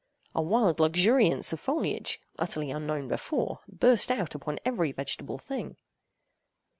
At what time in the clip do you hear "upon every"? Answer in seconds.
4.33-4.91